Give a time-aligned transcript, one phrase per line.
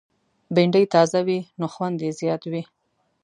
[0.55, 2.63] بېنډۍ تازه وي، نو خوند یې زیات وي